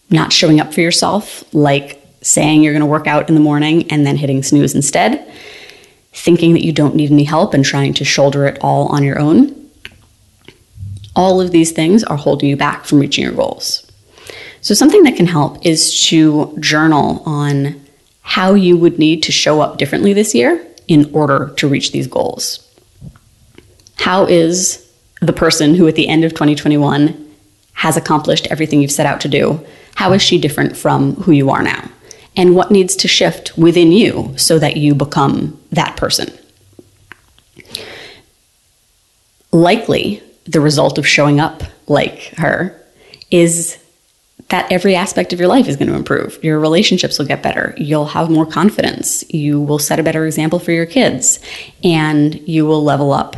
not 0.10 0.34
showing 0.34 0.60
up 0.60 0.74
for 0.74 0.82
yourself, 0.82 1.44
like 1.54 2.06
saying 2.22 2.64
you're 2.64 2.74
going 2.74 2.82
to 2.82 2.86
work 2.86 3.08
out 3.08 3.30
in 3.30 3.36
the 3.36 3.42
morning 3.42 3.90
and 3.92 4.06
then 4.06 4.18
hitting 4.18 4.44
snooze 4.44 4.76
instead, 4.76 5.32
thinking 6.12 6.54
that 6.54 6.66
you 6.66 6.74
don't 6.74 6.96
need 6.96 7.12
any 7.12 7.24
help 7.24 7.54
and 7.54 7.64
trying 7.64 7.94
to 7.94 8.04
shoulder 8.04 8.46
it 8.46 8.58
all 8.60 8.88
on 8.88 9.04
your 9.04 9.20
own. 9.20 9.54
All 11.16 11.40
of 11.40 11.52
these 11.52 11.72
things 11.72 12.04
are 12.04 12.18
holding 12.18 12.50
you 12.50 12.58
back 12.58 12.86
from 12.86 13.00
reaching 13.00 13.24
your 13.24 13.34
goals. 13.34 13.90
So, 14.62 14.74
something 14.74 15.04
that 15.04 15.16
can 15.16 15.28
help 15.28 15.66
is 15.66 16.06
to 16.08 16.56
journal 16.60 17.24
on 17.26 17.82
how 18.28 18.54
you 18.54 18.76
would 18.76 19.00
need 19.00 19.24
to 19.24 19.32
show 19.32 19.62
up 19.62 19.78
differently 19.78 20.12
this 20.12 20.36
year 20.36 20.62
in 20.90 21.10
order 21.14 21.54
to 21.56 21.66
reach 21.66 21.94
these 21.94 22.08
goals. 22.08 22.60
How 24.00 24.26
is 24.26 24.86
the 25.22 25.32
person 25.32 25.76
who 25.76 25.88
at 25.88 25.96
the 25.96 26.10
end 26.10 26.26
of 26.26 26.34
2021 26.34 27.26
has 27.72 27.96
accomplished 27.96 28.46
everything 28.52 28.82
you've 28.82 28.92
set 28.92 29.06
out 29.06 29.22
to 29.22 29.30
do? 29.30 29.66
How 29.96 30.12
is 30.12 30.22
she 30.22 30.38
different 30.38 30.76
from 30.76 31.16
who 31.16 31.32
you 31.32 31.50
are 31.50 31.64
now? 31.64 31.90
And 32.36 32.54
what 32.54 32.70
needs 32.70 32.98
to 32.98 33.08
shift 33.08 33.58
within 33.58 33.94
you 33.94 34.34
so 34.36 34.60
that 34.60 34.76
you 34.76 34.94
become 34.94 35.58
that 35.72 35.96
person? 35.96 36.30
Likely, 39.54 40.22
the 40.44 40.60
result 40.60 40.98
of 40.98 41.08
showing 41.08 41.40
up 41.40 41.64
like 41.88 42.34
her 42.36 42.78
is 43.32 43.82
that 44.50 44.72
every 44.72 44.96
aspect 44.96 45.34
of 45.34 45.40
your 45.40 45.50
life 45.50 45.68
is 45.68 45.76
going 45.76 45.90
to 45.90 45.96
improve. 45.96 46.42
Your 46.44 46.60
relationships 46.60 47.20
will 47.20 47.26
get 47.26 47.44
better. 47.44 47.74
You'll 47.78 48.06
have 48.06 48.30
more 48.30 48.46
confidence. 48.46 49.30
You 49.34 49.60
will 49.60 49.80
set 49.80 50.00
a 50.00 50.04
better 50.04 50.26
example 50.26 50.60
for 50.60 50.72
your 50.72 50.86
kids, 50.86 51.40
and 51.84 52.36
you 52.48 52.66
will 52.66 52.84
level 52.84 53.12
up 53.12 53.36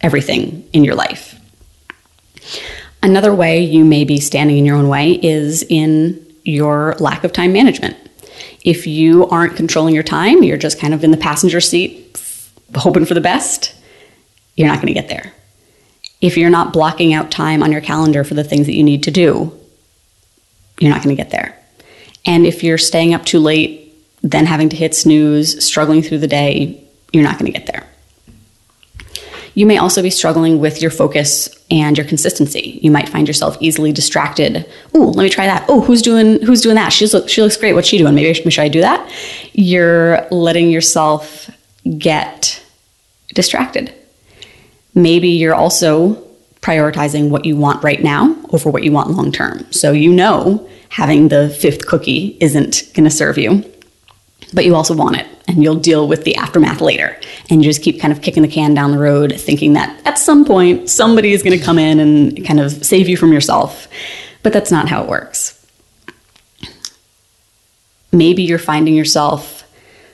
everything 0.00 0.66
in 0.72 0.84
your 0.84 0.94
life. 0.94 1.38
Another 3.02 3.34
way 3.34 3.62
you 3.62 3.84
may 3.84 4.04
be 4.04 4.20
standing 4.20 4.58
in 4.58 4.64
your 4.64 4.76
own 4.76 4.88
way 4.88 5.12
is 5.12 5.64
in 5.64 6.24
your 6.44 6.94
lack 6.98 7.24
of 7.24 7.32
time 7.32 7.52
management. 7.52 7.96
If 8.64 8.86
you 8.86 9.26
aren't 9.28 9.56
controlling 9.56 9.94
your 9.94 10.04
time, 10.04 10.42
you're 10.42 10.56
just 10.56 10.78
kind 10.78 10.94
of 10.94 11.02
in 11.02 11.10
the 11.10 11.16
passenger 11.16 11.60
seat, 11.60 12.20
hoping 12.74 13.04
for 13.04 13.14
the 13.14 13.20
best, 13.20 13.74
you're 14.56 14.68
not 14.68 14.76
going 14.76 14.94
to 14.94 14.94
get 14.94 15.08
there. 15.08 15.32
If 16.20 16.36
you're 16.36 16.50
not 16.50 16.72
blocking 16.72 17.12
out 17.12 17.30
time 17.30 17.62
on 17.62 17.72
your 17.72 17.80
calendar 17.80 18.22
for 18.22 18.34
the 18.34 18.44
things 18.44 18.66
that 18.66 18.74
you 18.74 18.84
need 18.84 19.02
to 19.02 19.10
do, 19.10 19.58
you're 20.82 20.92
not 20.92 21.02
going 21.02 21.14
to 21.14 21.22
get 21.22 21.30
there. 21.30 21.56
And 22.26 22.46
if 22.46 22.62
you're 22.62 22.78
staying 22.78 23.14
up 23.14 23.24
too 23.24 23.38
late, 23.38 23.94
then 24.22 24.46
having 24.46 24.68
to 24.68 24.76
hit 24.76 24.94
snooze, 24.94 25.64
struggling 25.64 26.02
through 26.02 26.18
the 26.18 26.28
day, 26.28 26.82
you're 27.12 27.24
not 27.24 27.38
going 27.38 27.52
to 27.52 27.58
get 27.58 27.66
there. 27.66 27.86
You 29.54 29.66
may 29.66 29.76
also 29.76 30.02
be 30.02 30.10
struggling 30.10 30.60
with 30.60 30.80
your 30.80 30.90
focus 30.90 31.48
and 31.70 31.96
your 31.96 32.06
consistency. 32.06 32.80
You 32.82 32.90
might 32.90 33.08
find 33.08 33.28
yourself 33.28 33.56
easily 33.60 33.92
distracted. 33.92 34.68
Oh, 34.94 35.12
let 35.14 35.22
me 35.22 35.28
try 35.28 35.46
that. 35.46 35.66
Oh, 35.68 35.82
who's 35.82 36.00
doing 36.00 36.40
who's 36.40 36.62
doing 36.62 36.76
that? 36.76 36.88
She's 36.88 37.14
she 37.26 37.42
looks 37.42 37.58
great. 37.58 37.74
What's 37.74 37.88
she 37.88 37.98
doing? 37.98 38.14
Maybe 38.14 38.32
should 38.32 38.58
I 38.62 38.68
do 38.68 38.80
that? 38.80 39.12
You're 39.52 40.26
letting 40.30 40.70
yourself 40.70 41.50
get 41.98 42.64
distracted. 43.34 43.92
Maybe 44.94 45.28
you're 45.28 45.54
also 45.54 46.26
prioritizing 46.62 47.28
what 47.28 47.44
you 47.44 47.56
want 47.56 47.82
right 47.82 48.02
now 48.02 48.34
over 48.50 48.70
what 48.70 48.84
you 48.84 48.92
want 48.92 49.10
long 49.10 49.30
term. 49.32 49.70
So 49.72 49.92
you 49.92 50.12
know 50.12 50.66
having 50.88 51.28
the 51.28 51.50
fifth 51.50 51.86
cookie 51.86 52.36
isn't 52.40 52.90
going 52.94 53.04
to 53.04 53.10
serve 53.10 53.36
you, 53.36 53.64
but 54.54 54.64
you 54.64 54.74
also 54.74 54.94
want 54.94 55.16
it 55.16 55.26
and 55.48 55.62
you'll 55.62 55.74
deal 55.74 56.06
with 56.06 56.24
the 56.24 56.36
aftermath 56.36 56.80
later. 56.80 57.18
And 57.50 57.62
you 57.62 57.70
just 57.70 57.82
keep 57.82 58.00
kind 58.00 58.12
of 58.12 58.22
kicking 58.22 58.42
the 58.42 58.48
can 58.48 58.74
down 58.74 58.92
the 58.92 58.98
road, 58.98 59.34
thinking 59.38 59.72
that 59.72 60.00
at 60.06 60.18
some 60.18 60.44
point 60.44 60.88
somebody 60.88 61.32
is 61.32 61.42
going 61.42 61.58
to 61.58 61.64
come 61.64 61.78
in 61.78 61.98
and 61.98 62.46
kind 62.46 62.60
of 62.60 62.84
save 62.84 63.08
you 63.08 63.16
from 63.16 63.32
yourself. 63.32 63.88
But 64.42 64.52
that's 64.52 64.70
not 64.70 64.88
how 64.88 65.02
it 65.02 65.08
works. 65.08 65.58
Maybe 68.12 68.42
you're 68.42 68.58
finding 68.58 68.94
yourself 68.94 69.64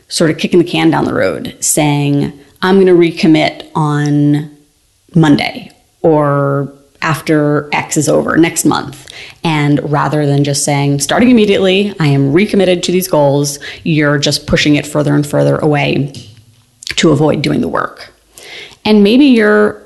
sort 0.09 0.31
of 0.31 0.39
kicking 0.39 0.61
the 0.61 0.65
can 0.65 0.91
down 0.91 1.05
the 1.05 1.13
road, 1.13 1.57
saying, 1.61 2.39
I'm 2.63 2.77
going 2.77 2.87
to 2.87 2.93
recommit 2.93 3.71
on 3.75 4.57
Monday 5.15 5.73
or 6.03 6.73
after 7.01 7.69
X 7.73 7.97
is 7.97 8.09
over 8.09 8.37
next 8.37 8.65
month. 8.65 9.13
And 9.45 9.79
rather 9.91 10.27
than 10.27 10.45
just 10.45 10.65
saying, 10.65 11.01
starting 11.01 11.31
immediately, 11.31 11.95
I 12.01 12.07
am 12.07 12.33
recommitted 12.33 12.83
to 12.85 12.93
these 12.93 13.09
goals, 13.09 13.59
you're 13.85 14.19
just 14.19 14.47
pushing 14.47 14.75
it 14.75 14.87
further 14.87 15.15
and 15.15 15.27
further 15.27 15.57
away 15.59 16.13
to 16.97 17.11
avoid 17.11 17.43
doing 17.43 17.61
the 17.61 17.69
work. 17.69 18.13
And 18.85 19.05
maybe 19.05 19.27
you're 19.27 19.83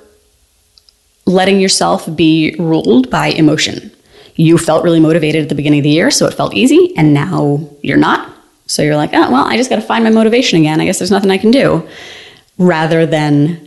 letting 1.27 1.61
yourself 1.61 2.09
be 2.17 2.57
ruled 2.59 3.11
by 3.11 3.29
emotion. 3.29 3.91
You 4.37 4.59
felt 4.59 4.85
really 4.85 5.01
motivated 5.01 5.43
at 5.43 5.49
the 5.49 5.55
beginning 5.55 5.81
of 5.81 5.85
the 5.85 5.91
year, 5.91 6.11
so 6.11 6.27
it 6.27 6.35
felt 6.35 6.55
easy, 6.55 6.95
and 6.97 7.13
now 7.13 7.69
you're 7.83 7.99
not. 7.99 8.33
So 8.67 8.83
you're 8.83 8.97
like, 8.97 9.11
oh, 9.13 9.31
well, 9.31 9.45
I 9.45 9.57
just 9.57 9.69
got 9.69 9.77
to 9.77 9.83
find 9.83 10.05
my 10.05 10.11
motivation 10.11 10.59
again. 10.59 10.81
I 10.81 10.87
guess 10.87 10.99
there's 10.99 11.11
nothing 11.11 11.31
I 11.31 11.39
can 11.39 11.51
do. 11.51 11.87
Rather 12.59 13.05
than 13.05 13.62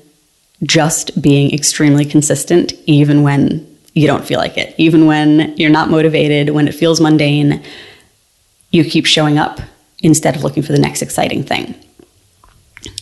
just 0.65 1.21
being 1.21 1.53
extremely 1.53 2.05
consistent, 2.05 2.73
even 2.85 3.23
when 3.23 3.65
you 3.93 4.07
don't 4.07 4.25
feel 4.25 4.39
like 4.39 4.57
it, 4.57 4.75
even 4.77 5.05
when 5.05 5.55
you're 5.57 5.69
not 5.69 5.89
motivated, 5.89 6.49
when 6.49 6.67
it 6.67 6.75
feels 6.75 6.99
mundane, 6.99 7.63
you 8.71 8.83
keep 8.83 9.05
showing 9.05 9.37
up 9.37 9.59
instead 10.03 10.35
of 10.35 10.43
looking 10.43 10.63
for 10.63 10.73
the 10.73 10.79
next 10.79 11.01
exciting 11.01 11.43
thing. 11.43 11.75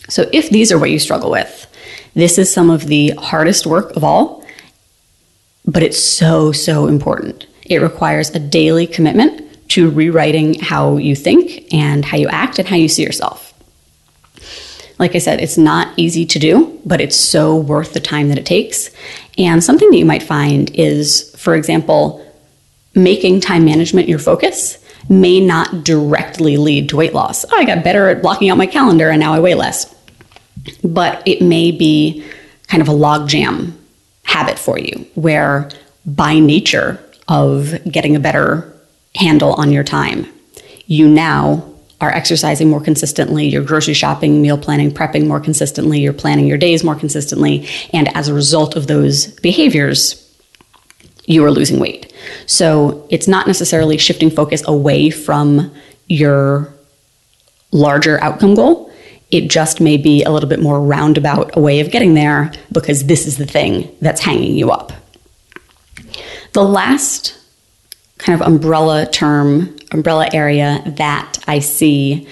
So, 0.10 0.29
if 0.32 0.50
these 0.50 0.72
are 0.72 0.77
what 0.77 0.91
you 0.91 1.00
struggle 1.00 1.32
with, 1.32 1.67
this 2.13 2.38
is 2.38 2.51
some 2.53 2.70
of 2.70 2.88
the 2.88 3.10
hardest 3.17 3.65
work 3.65 3.96
of 3.96 4.03
all, 4.03 4.46
but 5.65 5.82
it's 5.82 6.01
so, 6.01 6.51
so 6.51 6.88
important. 6.88 7.48
It 7.65 7.82
requires 7.82 8.29
a 8.29 8.39
daily 8.39 8.86
commitment 8.86 9.70
to 9.70 9.89
rewriting 9.89 10.60
how 10.60 10.98
you 10.98 11.15
think 11.15 11.74
and 11.74 12.05
how 12.05 12.17
you 12.17 12.27
act 12.27 12.60
and 12.60 12.67
how 12.67 12.75
you 12.75 12.88
see 12.88 13.03
yourself. 13.03 13.53
Like 15.00 15.16
I 15.16 15.20
said, 15.20 15.42
it's 15.42 15.58
not 15.58 15.94
easy 15.98 16.26
to 16.26 16.40
do, 16.40 16.80
but 16.86 17.02
it's 17.02 17.16
so 17.16 17.56
worth 17.56 17.94
the 17.94 18.00
time 18.00 18.30
that 18.30 18.38
it 18.38 18.46
takes. 18.46 18.90
And 19.38 19.64
something 19.64 19.90
that 19.90 19.98
you 19.98 20.06
might 20.06 20.24
find 20.24 20.70
is, 20.76 21.34
for 21.38 21.56
example, 21.56 22.26
making 22.96 23.42
time 23.42 23.66
management 23.66 24.08
your 24.08 24.20
focus 24.20 24.78
may 25.10 25.40
not 25.40 25.84
directly 25.84 26.58
lead 26.58 26.90
to 26.90 26.98
weight 26.98 27.14
loss. 27.14 27.44
Oh, 27.46 27.58
I 27.58 27.66
got 27.66 27.84
better 27.84 28.10
at 28.10 28.22
blocking 28.22 28.50
out 28.50 28.58
my 28.58 28.68
calendar 28.68 29.10
and 29.10 29.20
now 29.20 29.34
I 29.34 29.40
weigh 29.40 29.56
less. 29.56 29.94
But 30.84 31.28
it 31.28 31.42
may 31.42 31.72
be 31.72 32.24
kind 32.68 32.82
of 32.82 32.88
a 32.88 32.94
logjam 32.94 33.74
habit 34.24 34.58
for 34.58 34.80
you 34.80 35.06
where 35.16 35.70
by 36.06 36.40
nature 36.40 37.04
of 37.28 37.84
getting 37.90 38.16
a 38.16 38.20
better 38.20 38.72
handle 39.16 39.54
on 39.54 39.72
your 39.72 39.84
time, 39.84 40.26
you 40.86 41.08
now 41.08 41.73
are 42.04 42.12
exercising 42.12 42.70
more 42.70 42.82
consistently, 42.82 43.48
you're 43.48 43.64
grocery 43.64 43.94
shopping, 43.94 44.42
meal 44.42 44.58
planning, 44.58 44.92
prepping 44.92 45.26
more 45.26 45.40
consistently, 45.40 46.02
you're 46.02 46.12
planning 46.12 46.46
your 46.46 46.58
days 46.58 46.84
more 46.84 46.96
consistently. 46.96 47.66
And 47.94 48.14
as 48.16 48.28
a 48.28 48.34
result 48.34 48.76
of 48.76 48.88
those 48.88 49.28
behaviors, 49.40 50.20
you 51.26 51.46
are 51.46 51.52
losing 51.52 51.80
weight. 51.80 52.14
So 52.46 53.08
it's 53.10 53.26
not 53.26 53.48
necessarily 53.48 53.98
shifting 53.98 54.30
focus 54.30 54.62
away 54.68 55.10
from 55.10 55.72
your 56.08 56.74
larger 57.72 58.22
outcome 58.22 58.56
goal. 58.56 58.92
It 59.32 59.50
just 59.50 59.80
may 59.80 59.96
be 59.96 60.24
a 60.24 60.30
little 60.30 60.50
bit 60.50 60.60
more 60.60 60.82
roundabout 60.82 61.56
a 61.56 61.62
way 61.62 61.80
of 61.80 61.90
getting 61.90 62.16
there 62.16 62.52
because 62.74 63.06
this 63.06 63.26
is 63.26 63.38
the 63.38 63.46
thing 63.46 63.96
that's 64.02 64.20
hanging 64.20 64.56
you 64.56 64.72
up. 64.72 64.92
The 66.52 66.66
last 66.66 67.40
kind 68.24 68.39
of 68.39 68.48
umbrella 68.48 69.06
term, 69.06 69.75
umbrella 69.92 70.30
area 70.32 70.82
that 70.86 71.38
I 71.46 71.60
see 71.60 72.25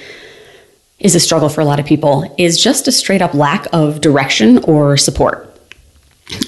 is 1.00 1.16
a 1.16 1.20
struggle 1.20 1.50
for 1.50 1.60
a 1.60 1.66
lot 1.66 1.82
of 1.82 1.86
people 1.86 2.34
is 2.38 2.62
just 2.62 2.88
a 2.88 2.92
straight 2.94 3.22
up 3.22 3.34
lack 3.34 3.68
of 3.74 4.00
direction 4.00 4.60
or 4.60 4.96
support. 4.96 5.48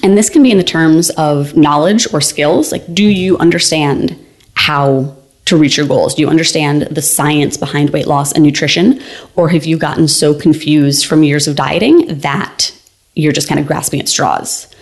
And 0.02 0.16
this 0.16 0.30
can 0.30 0.42
be 0.42 0.50
in 0.50 0.56
the 0.56 0.64
terms 0.64 1.10
of 1.10 1.56
knowledge 1.56 2.10
or 2.14 2.22
skills. 2.22 2.72
Like, 2.72 2.94
do 2.94 3.04
you 3.04 3.36
understand 3.36 4.18
how 4.54 5.14
to 5.44 5.58
reach 5.58 5.76
your 5.76 5.86
goals? 5.86 6.14
Do 6.14 6.22
you 6.22 6.28
understand 6.28 6.82
the 6.82 7.02
science 7.02 7.58
behind 7.58 7.90
weight 7.90 8.06
loss 8.06 8.32
and 8.32 8.42
nutrition? 8.42 9.02
Or 9.36 9.50
have 9.50 9.66
you 9.66 9.76
gotten 9.76 10.08
so 10.08 10.32
confused 10.32 11.04
from 11.04 11.22
years 11.22 11.46
of 11.46 11.56
dieting 11.56 12.18
that 12.20 12.72
you're 13.14 13.32
just 13.32 13.48
kind 13.48 13.60
of 13.60 13.66
grasping 13.66 14.00
at 14.00 14.08
straws? 14.08 14.74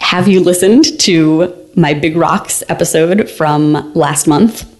Have 0.00 0.28
you 0.28 0.40
listened 0.40 1.00
to 1.00 1.59
my 1.76 1.94
Big 1.94 2.16
Rocks 2.16 2.62
episode 2.68 3.30
from 3.30 3.92
last 3.94 4.26
month 4.26 4.70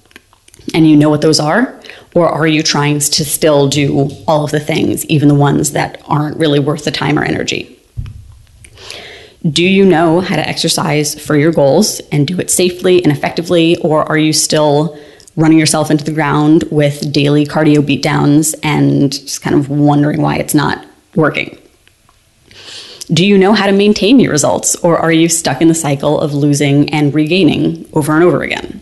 and 0.74 0.88
you 0.88 0.96
know 0.96 1.10
what 1.10 1.20
those 1.20 1.40
are? 1.40 1.80
Or 2.14 2.28
are 2.28 2.46
you 2.46 2.62
trying 2.62 2.98
to 2.98 3.24
still 3.24 3.68
do 3.68 4.10
all 4.26 4.44
of 4.44 4.50
the 4.50 4.60
things, 4.60 5.04
even 5.06 5.28
the 5.28 5.34
ones 5.34 5.72
that 5.72 6.02
aren't 6.06 6.36
really 6.36 6.58
worth 6.58 6.84
the 6.84 6.90
time 6.90 7.18
or 7.18 7.24
energy? 7.24 7.76
Do 9.48 9.64
you 9.64 9.86
know 9.86 10.20
how 10.20 10.36
to 10.36 10.46
exercise 10.46 11.18
for 11.18 11.36
your 11.36 11.52
goals 11.52 12.00
and 12.12 12.26
do 12.26 12.38
it 12.40 12.50
safely 12.50 13.02
and 13.02 13.12
effectively, 13.12 13.76
or 13.78 14.04
are 14.04 14.18
you 14.18 14.32
still 14.32 14.98
running 15.36 15.58
yourself 15.58 15.90
into 15.90 16.04
the 16.04 16.12
ground 16.12 16.64
with 16.70 17.10
daily 17.12 17.46
cardio 17.46 17.78
beatdowns 17.78 18.54
and 18.62 19.12
just 19.12 19.40
kind 19.40 19.56
of 19.56 19.70
wondering 19.70 20.20
why 20.20 20.36
it's 20.36 20.54
not 20.54 20.84
working? 21.14 21.56
Do 23.12 23.26
you 23.26 23.36
know 23.36 23.52
how 23.52 23.66
to 23.66 23.72
maintain 23.72 24.20
your 24.20 24.30
results, 24.30 24.76
or 24.76 24.98
are 24.98 25.10
you 25.10 25.28
stuck 25.28 25.60
in 25.60 25.68
the 25.68 25.74
cycle 25.74 26.20
of 26.20 26.32
losing 26.32 26.88
and 26.90 27.12
regaining 27.12 27.88
over 27.92 28.14
and 28.14 28.22
over 28.22 28.42
again? 28.42 28.80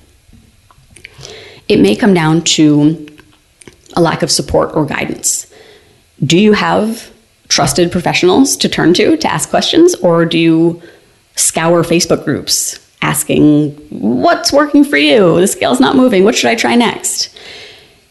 It 1.69 1.81
may 1.81 1.97
come 1.97 2.15
down 2.15 2.43
to 2.43 3.07
a 3.95 4.03
lack 4.03 4.23
of 4.23 4.31
support 4.31 4.75
or 4.75 4.85
guidance. 4.85 5.53
Do 6.23 6.39
you 6.39 6.53
have 6.53 7.11
trusted 7.49 7.91
professionals 7.91 8.57
to 8.59 8.69
turn 8.69 8.93
to 8.95 9.17
to 9.17 9.33
ask 9.33 9.49
questions, 9.49 9.95
or 9.97 10.27
do 10.27 10.39
you 10.39 10.83
scour 11.37 11.83
Facebook 11.83 12.25
groups 12.25 12.79
asking, 13.01 13.71
What's 13.91 14.53
working 14.53 14.85
for 14.85 14.99
you? 14.99 15.41
The 15.41 15.47
scale's 15.47 15.81
not 15.81 15.97
moving. 15.97 16.25
What 16.25 16.35
should 16.35 16.51
I 16.51 16.55
try 16.55 16.75
next? 16.75 17.35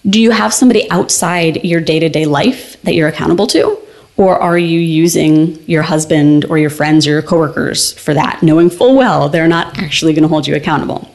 Do 0.09 0.21
you 0.21 0.31
have 0.31 0.53
somebody 0.53 0.89
outside 0.89 1.63
your 1.63 1.81
day 1.81 1.99
to 1.99 2.09
day 2.09 2.25
life 2.25 2.81
that 2.83 2.95
you're 2.95 3.07
accountable 3.07 3.47
to? 3.47 3.77
Or 4.17 4.37
are 4.37 4.57
you 4.57 4.79
using 4.79 5.63
your 5.69 5.83
husband 5.83 6.45
or 6.45 6.57
your 6.57 6.71
friends 6.71 7.05
or 7.05 7.11
your 7.11 7.21
coworkers 7.21 7.93
for 7.93 8.13
that, 8.15 8.41
knowing 8.41 8.69
full 8.69 8.95
well 8.95 9.29
they're 9.29 9.47
not 9.47 9.77
actually 9.77 10.13
going 10.13 10.23
to 10.23 10.27
hold 10.27 10.47
you 10.47 10.55
accountable? 10.55 11.13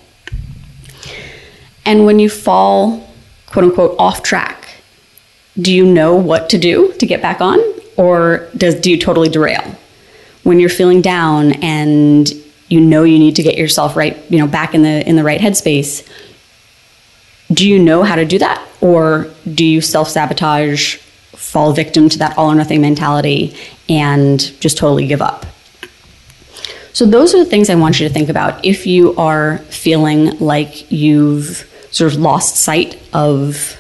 And 1.85 2.07
when 2.07 2.21
you 2.21 2.29
fall, 2.29 3.09
quote 3.47 3.65
unquote, 3.65 3.97
off 3.99 4.23
track, 4.23 4.69
do 5.61 5.75
you 5.75 5.85
know 5.85 6.15
what 6.15 6.49
to 6.51 6.59
do 6.59 6.93
to 6.95 7.07
get 7.07 7.21
back 7.21 7.41
on? 7.41 7.59
or 7.97 8.49
does 8.57 8.75
do 8.77 8.91
you 8.91 8.99
totally 8.99 9.29
derail 9.29 9.77
when 10.43 10.59
you're 10.59 10.69
feeling 10.69 11.01
down 11.01 11.53
and 11.63 12.31
you 12.69 12.81
know 12.81 13.05
you 13.05 13.19
need 13.19 13.37
to 13.37 13.43
get 13.43 13.57
yourself 13.57 13.97
right 13.97 14.19
you 14.31 14.39
know 14.39 14.47
back 14.47 14.75
in 14.75 14.83
the 14.83 15.07
in 15.09 15.17
the 15.17 15.25
right 15.25 15.41
headspace 15.41 16.07
do 17.53 17.69
you 17.69 17.79
know 17.79 18.03
how 18.03 18.17
to 18.17 18.25
do 18.25 18.39
that 18.39 18.67
or 18.81 19.31
do 19.55 19.65
you 19.65 19.81
self-sabotage 19.81 20.99
fall 21.35 21.73
victim 21.73 22.09
to 22.09 22.19
that 22.19 22.37
all 22.37 22.51
or 22.51 22.55
nothing 22.55 22.81
mentality 22.81 23.55
and 23.89 24.39
just 24.61 24.77
totally 24.77 25.07
give 25.07 25.23
up 25.23 25.47
so 26.93 27.07
those 27.07 27.35
are 27.35 27.39
the 27.39 27.51
things 27.51 27.71
i 27.71 27.75
want 27.75 27.99
you 27.99 28.07
to 28.07 28.13
think 28.13 28.29
about 28.29 28.65
if 28.65 28.87
you 28.87 29.15
are 29.17 29.59
feeling 29.71 30.39
like 30.39 30.91
you've 30.91 31.69
sort 31.91 32.13
of 32.13 32.21
lost 32.21 32.57
sight 32.57 33.01
of 33.13 33.79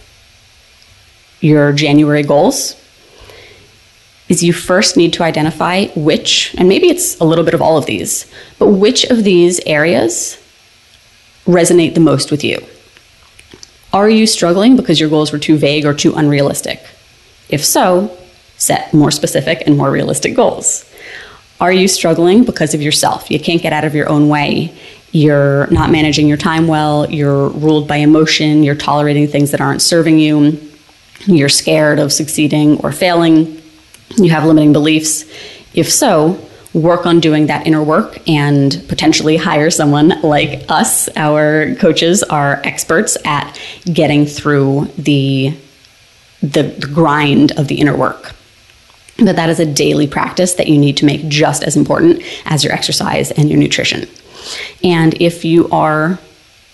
your 1.41 1.73
january 1.73 2.23
goals 2.23 2.77
is 4.33 4.43
you 4.43 4.53
first 4.53 4.97
need 4.97 5.13
to 5.13 5.23
identify 5.23 5.87
which, 5.89 6.55
and 6.57 6.69
maybe 6.69 6.89
it's 6.89 7.21
a 7.21 7.25
little 7.25 7.45
bit 7.45 7.53
of 7.53 7.61
all 7.61 7.77
of 7.77 7.85
these, 7.85 8.27
but 8.59 8.69
which 8.69 9.05
of 9.05 9.25
these 9.25 9.61
areas 9.67 10.43
resonate 11.47 11.95
the 11.95 12.01
most 12.01 12.31
with 12.31 12.43
you. 12.43 12.65
Are 13.93 14.09
you 14.09 14.27
struggling 14.27 14.75
because 14.75 14.99
your 14.99 15.11
goals 15.11 15.33
were 15.33 15.39
too 15.39 15.59
vague 15.59 15.85
or 15.85 15.93
too 15.93 16.15
unrealistic? 16.15 16.83
If 17.49 17.65
so, 17.65 18.17
set 18.57 18.93
more 18.95 19.11
specific 19.11 19.63
and 19.67 19.77
more 19.77 19.91
realistic 19.91 20.35
goals. 20.35 20.89
Are 21.61 21.73
you 21.73 21.89
struggling 21.89 22.45
because 22.45 22.75
of 22.75 22.83
yourself? 22.83 23.31
You 23.31 23.39
can't 23.39 23.63
get 23.63 23.73
out 23.73 23.85
of 23.85 23.95
your 23.95 24.09
own 24.09 24.29
way. 24.29 24.75
You're 25.13 25.67
not 25.69 25.91
managing 25.91 26.27
your 26.27 26.39
time 26.39 26.67
well. 26.67 27.11
You're 27.11 27.49
ruled 27.49 27.87
by 27.87 27.97
emotion. 27.97 28.63
You're 28.63 28.75
tolerating 28.75 29.29
things 29.29 29.51
that 29.51 29.61
aren't 29.61 29.83
serving 29.83 30.19
you. 30.19 30.61
You're 31.27 31.49
scared 31.49 31.99
of 31.99 32.13
succeeding 32.13 32.79
or 32.81 32.93
failing 32.93 33.63
you 34.17 34.31
have 34.31 34.45
limiting 34.45 34.73
beliefs. 34.73 35.25
If 35.75 35.91
so, 35.91 36.39
work 36.75 37.07
on 37.07 37.21
doing 37.21 37.47
that 37.47 37.67
inner 37.67 37.83
work 37.83 38.19
and 38.29 38.83
potentially 38.89 39.37
hire 39.37 39.71
someone 39.71 40.21
like 40.23 40.65
us. 40.69 41.09
Our 41.17 41.75
coaches 41.77 42.23
are 42.23 42.61
experts 42.65 43.17
at 43.25 43.61
getting 43.91 44.27
through 44.27 44.91
the, 44.99 45.57
the, 46.43 46.75
grind 46.93 47.53
of 47.53 47.69
the 47.69 47.77
inner 47.81 47.97
work. 47.97 48.35
But 49.19 49.37
that 49.37 49.51
is 49.51 49.61
a 49.61 49.67
daily 49.67 50.07
practice 50.07 50.55
that 50.55 50.69
you 50.69 50.79
need 50.79 50.97
to 50.99 51.05
make 51.05 51.29
just 51.29 51.63
as 51.63 51.77
important 51.77 52.23
as 52.47 52.65
your 52.65 52.73
exercise 52.73 53.31
and 53.31 53.49
your 53.49 53.59
nutrition. 53.59 54.09
And 54.83 55.21
if 55.21 55.45
you 55.45 55.69
are 55.71 56.19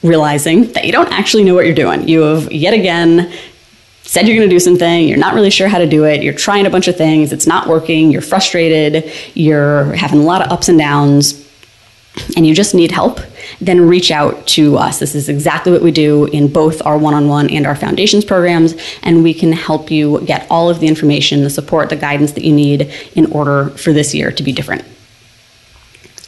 realizing 0.03 0.73
that 0.73 0.85
you 0.85 0.93
don't 0.93 1.13
actually 1.13 1.45
know 1.45 1.55
what 1.55 1.67
you're 1.67 1.75
doing, 1.75 2.09
you 2.09 2.21
have 2.21 2.51
yet 2.53 2.73
again 2.73 3.33
said 4.03 4.27
you're 4.27 4.37
going 4.37 4.49
to 4.49 4.55
do 4.55 4.59
something, 4.59 5.07
you're 5.07 5.19
not 5.19 5.35
really 5.35 5.51
sure 5.51 5.69
how 5.69 5.77
to 5.77 5.87
do 5.87 6.05
it, 6.05 6.23
you're 6.23 6.33
trying 6.33 6.65
a 6.65 6.71
bunch 6.71 6.89
of 6.89 6.97
things, 6.97 7.31
it's 7.31 7.47
not 7.47 7.69
working, 7.69 8.11
you're 8.11 8.23
frustrated, 8.23 9.13
you're 9.35 9.93
having 9.95 10.21
a 10.21 10.23
lot 10.23 10.41
of 10.41 10.51
ups 10.51 10.71
and 10.71 10.79
downs, 10.79 11.38
and 12.37 12.47
you 12.47 12.55
just 12.55 12.75
need 12.75 12.91
help, 12.91 13.21
then 13.61 13.89
reach 13.89 14.11
out 14.11 14.47
to 14.49 14.77
us. 14.77 14.99
This 14.99 15.15
is 15.15 15.29
exactly 15.29 15.73
what 15.73 15.83
we 15.83 15.91
do 15.91 16.27
in 16.27 16.53
both 16.53 16.85
our 16.85 16.99
one 16.99 17.15
on 17.15 17.29
one 17.29 17.51
and 17.51 17.67
our 17.67 17.77
foundations 17.77 18.25
programs, 18.25 18.75
and 19.03 19.23
we 19.23 19.35
can 19.35 19.53
help 19.53 19.91
you 19.91 20.21
get 20.23 20.47
all 20.51 20.71
of 20.71 20.81
the 20.81 20.87
information, 20.87 21.43
the 21.43 21.51
support, 21.51 21.89
the 21.89 21.97
guidance 21.97 22.33
that 22.33 22.45
you 22.45 22.53
need 22.53 22.93
in 23.15 23.33
order 23.33 23.71
for 23.71 23.93
this 23.93 24.15
year 24.15 24.31
to 24.33 24.43
be 24.43 24.53
different. 24.53 24.85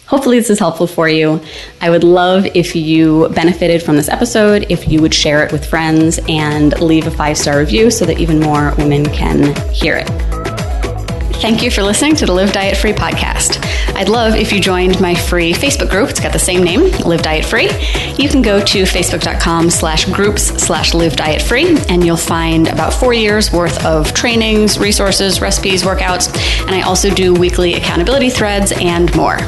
Hopefully, 0.07 0.41
this 0.41 0.51
is 0.51 0.59
helpful 0.59 0.89
for 0.89 1.09
you. 1.09 1.41
I 1.81 1.89
would 1.89 2.03
love 2.03 2.45
if 2.47 2.75
you 2.75 3.29
benefited 3.29 3.81
from 3.81 3.97
this 3.97 4.09
episode, 4.09 4.67
if 4.69 4.89
you 4.89 5.01
would 5.01 5.15
share 5.15 5.45
it 5.45 5.53
with 5.53 5.65
friends 5.65 6.19
and 6.29 6.77
leave 6.81 7.07
a 7.07 7.13
five 7.13 7.39
star 7.39 7.61
review 7.61 7.93
so 7.93 8.05
that 8.07 8.19
even 8.19 8.41
more 8.41 8.75
women 8.77 9.05
can 9.07 9.55
hear 9.71 9.95
it. 9.95 10.30
Thank 11.41 11.63
you 11.63 11.71
for 11.71 11.83
listening 11.83 12.17
to 12.17 12.27
the 12.27 12.35
Live 12.35 12.53
Diet 12.53 12.77
Free 12.77 12.93
podcast. 12.93 13.65
I'd 13.97 14.11
love 14.11 14.35
if 14.35 14.53
you 14.53 14.61
joined 14.61 15.01
my 15.01 15.15
free 15.15 15.55
Facebook 15.55 15.89
group. 15.89 16.11
It's 16.11 16.21
got 16.21 16.35
the 16.35 16.39
same 16.39 16.63
name, 16.63 16.91
Live 16.99 17.23
Diet 17.23 17.47
Free. 17.47 17.71
You 18.19 18.29
can 18.29 18.43
go 18.43 18.63
to 18.63 18.83
facebook.com 18.83 19.71
slash 19.71 20.05
groups 20.05 20.43
slash 20.63 20.93
live 20.93 21.17
diet 21.17 21.41
free, 21.41 21.79
and 21.89 22.05
you'll 22.05 22.19
find 22.19 22.69
about 22.69 22.93
four 22.93 23.15
years 23.15 23.51
worth 23.53 23.83
of 23.87 24.13
trainings, 24.13 24.79
resources, 24.79 25.41
recipes, 25.41 25.83
workouts, 25.83 26.29
and 26.67 26.75
I 26.75 26.83
also 26.83 27.09
do 27.09 27.33
weekly 27.33 27.73
accountability 27.73 28.29
threads 28.29 28.73
and 28.79 29.15
more. 29.17 29.39